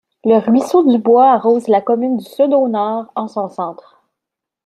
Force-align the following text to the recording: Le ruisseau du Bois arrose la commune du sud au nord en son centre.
Le 0.23 0.39
ruisseau 0.39 0.81
du 0.91 0.97
Bois 0.97 1.31
arrose 1.31 1.67
la 1.67 1.79
commune 1.79 2.17
du 2.17 2.25
sud 2.25 2.55
au 2.55 2.67
nord 2.67 3.11
en 3.13 3.27
son 3.27 3.49
centre. 3.49 4.01